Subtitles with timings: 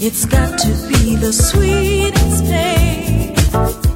[0.00, 3.87] It's got to be the sweetest day.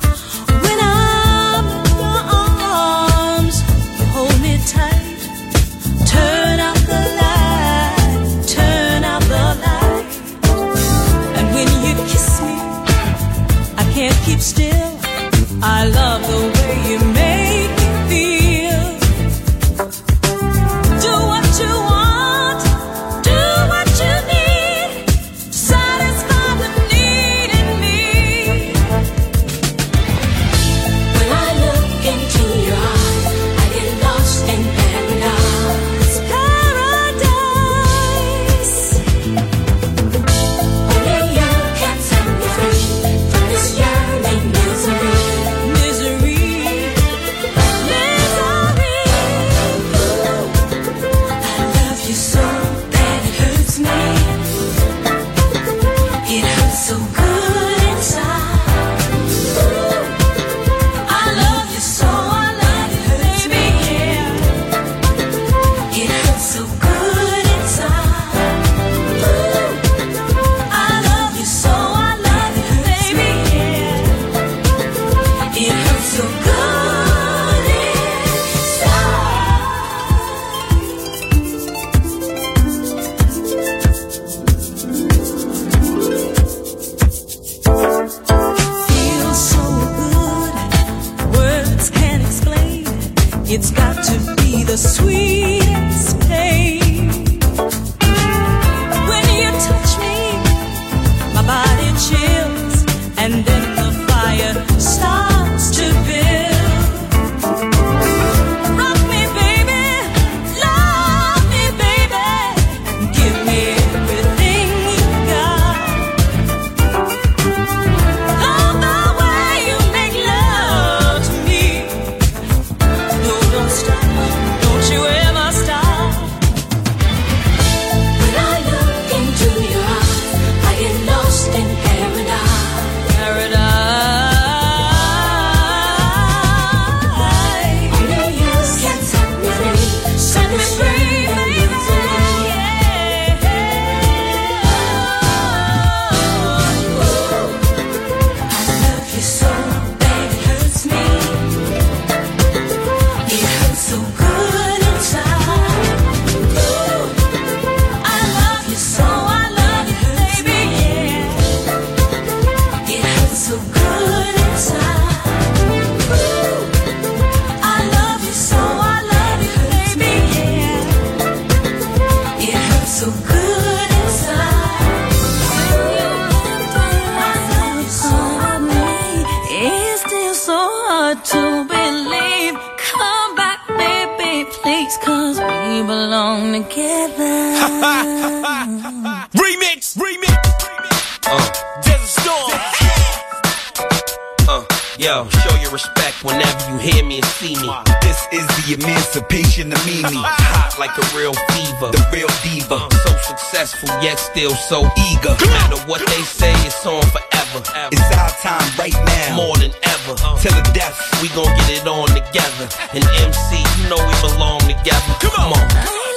[207.72, 207.88] Forever.
[207.92, 209.36] It's our time right now.
[209.36, 210.14] More than ever.
[210.20, 210.36] Uh.
[210.38, 210.96] Till the death.
[211.20, 212.68] We gon' get it on together.
[212.92, 215.12] And MC, you know we belong together.
[215.20, 215.66] Come on.
[215.68, 216.11] When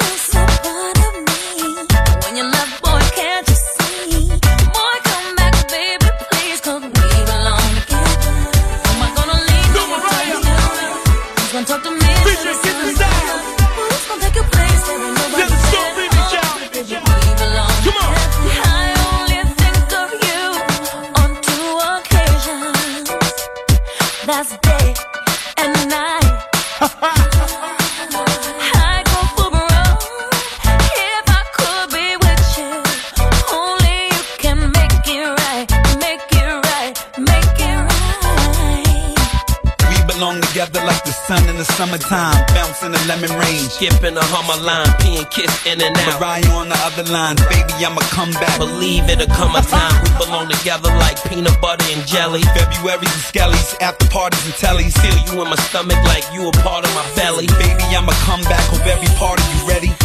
[41.98, 42.46] summertime.
[42.54, 43.72] Bouncing the lemon range.
[43.72, 46.20] Skipping a hummer line, P and kiss in and out.
[46.20, 47.36] Mariah on the other line.
[47.50, 48.58] Baby, I'ma come back.
[48.60, 52.42] Believe it'll come a time we belong together like peanut butter and jelly.
[52.56, 54.94] February's and skellies, after parties and tellies.
[55.00, 57.48] Feel you in my stomach like you a part of my belly.
[57.60, 58.64] Baby, I'ma come back.
[58.72, 60.05] Hope every part of you ready.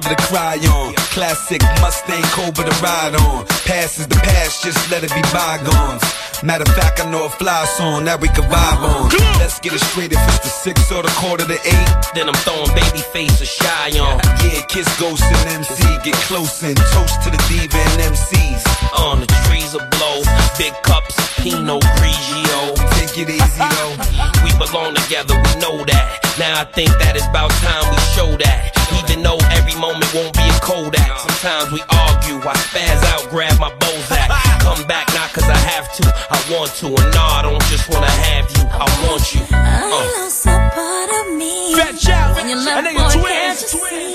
[0.00, 0.94] Shoulder to cry on.
[1.12, 3.46] Classic Mustang Cobra to ride on.
[3.64, 6.02] Past is the past, just let it be bygones.
[6.42, 9.10] Matter of fact, I know a fly song that we can vibe on.
[9.38, 11.90] Let's get it straight if it's the six or the quarter to eight.
[12.14, 14.20] Then I'm throwing baby face or shy on.
[14.40, 18.62] Yeah, kiss Ghost and MC, get close and toast to the diva and MCs.
[18.96, 20.22] On the trees will blow.
[20.56, 22.60] Big cups of Pinot Grigio.
[22.96, 23.96] Take it easy though.
[24.40, 26.36] We belong together, we know that.
[26.38, 28.79] Now I think that it's about time we show that.
[29.00, 31.18] Even though every moment won't be a Kodak.
[31.18, 34.28] Sometimes we argue, I spaz out, grab my Bozak.
[34.60, 36.86] Come back not cause I have to, I want to.
[36.88, 39.40] And no, I don't just wanna have you, I want you.
[39.50, 39.56] I
[39.88, 40.22] Uh.
[40.22, 41.74] lost a part of me.
[41.74, 42.36] Fetch out.
[42.36, 43.24] When you left, boy, twins.
[43.24, 44.12] can't you see?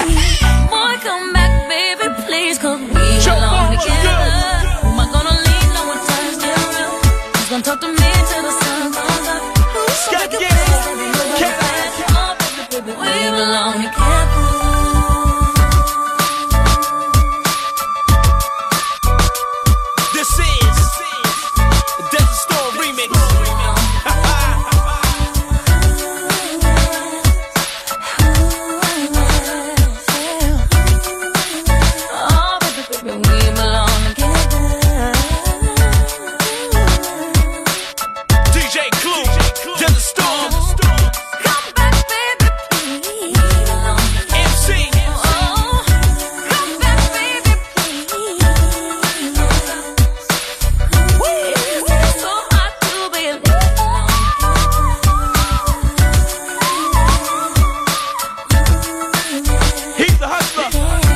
[0.70, 4.95] Boy, come back, baby, please, 'cause we belong together.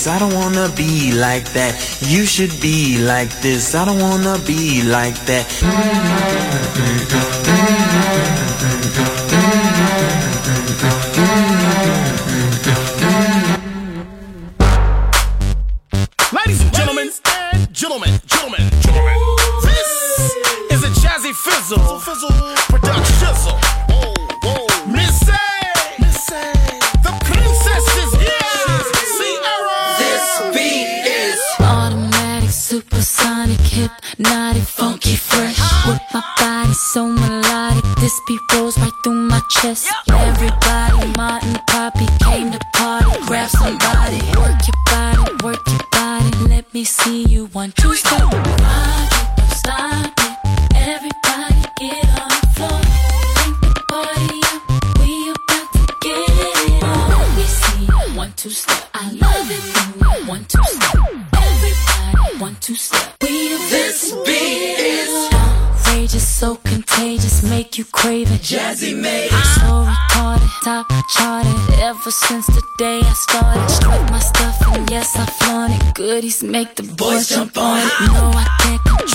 [0.00, 0.06] this.
[0.06, 1.74] I don't wanna be like that.
[2.00, 3.74] You should be like this.
[3.74, 6.29] I don't wanna be like that.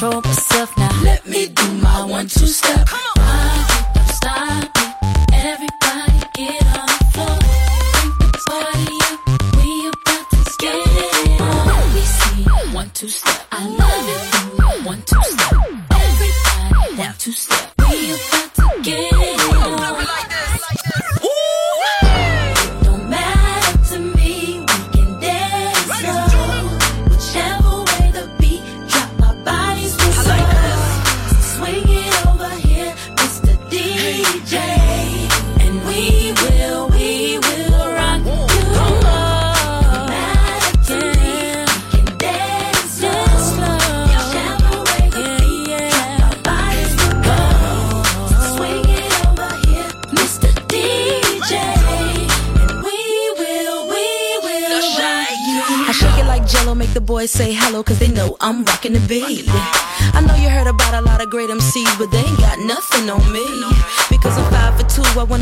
[0.05, 1.01] control myself now.
[1.03, 2.84] Let me do my one two step.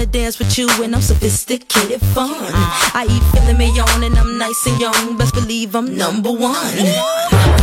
[0.04, 2.30] wanna dance with you when I'm sophisticated fun.
[2.32, 5.18] I eat filling me on, and I'm nice and young.
[5.18, 7.63] Best believe I'm number one.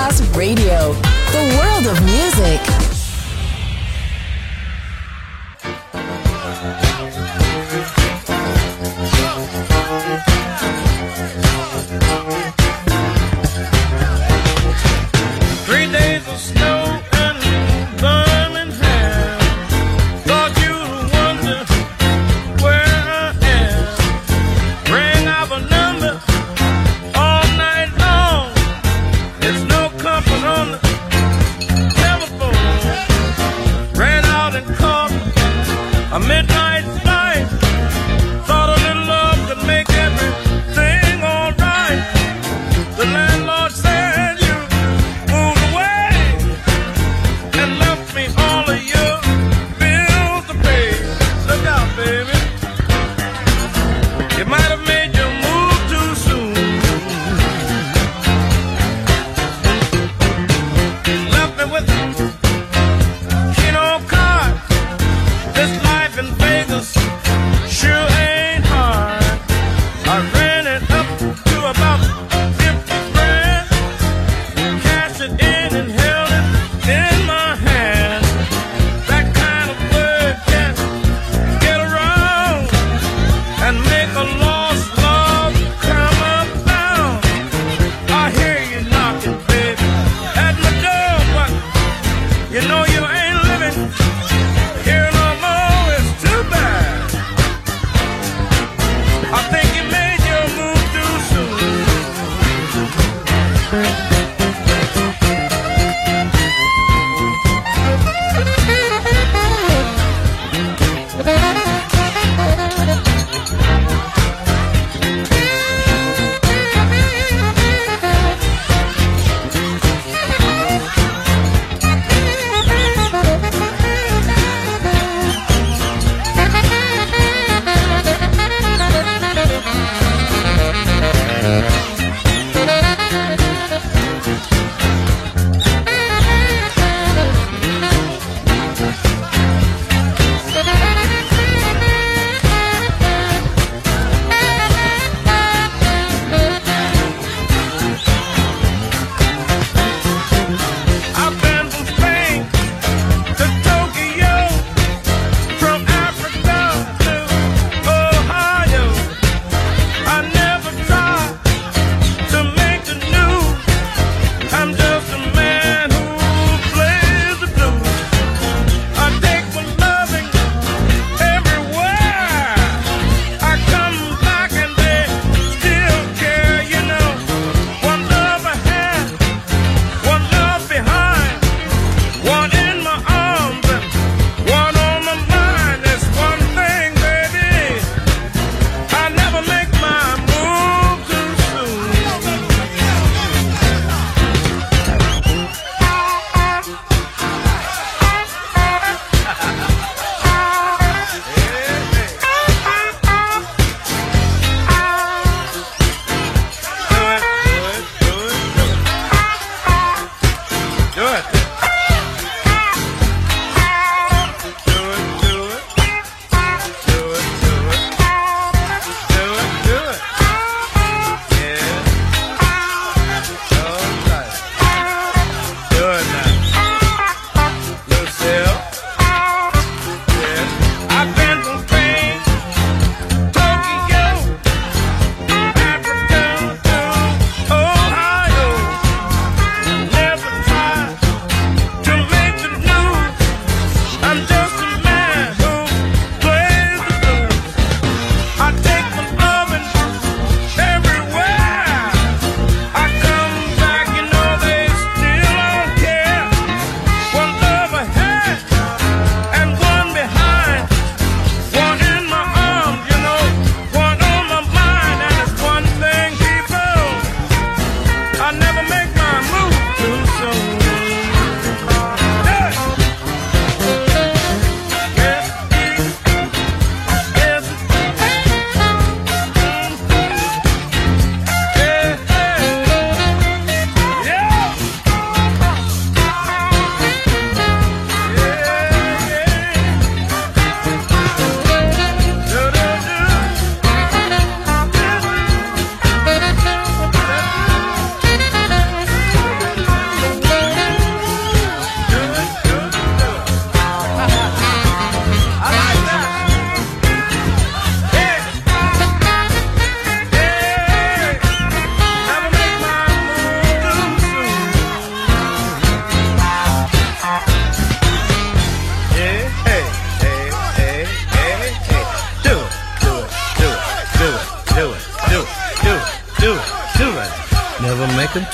[0.00, 0.69] Masterclass Radio.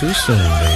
[0.07, 0.76] too soon, baby.